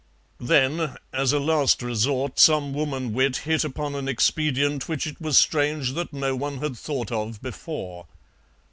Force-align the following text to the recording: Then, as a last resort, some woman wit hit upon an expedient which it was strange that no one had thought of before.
Then, 0.39 0.95
as 1.13 1.31
a 1.31 1.37
last 1.37 1.83
resort, 1.83 2.39
some 2.39 2.73
woman 2.73 3.13
wit 3.13 3.37
hit 3.45 3.63
upon 3.63 3.93
an 3.93 4.07
expedient 4.07 4.89
which 4.89 5.05
it 5.05 5.21
was 5.21 5.37
strange 5.37 5.93
that 5.93 6.11
no 6.11 6.35
one 6.35 6.57
had 6.57 6.75
thought 6.75 7.11
of 7.11 7.39
before. 7.39 8.07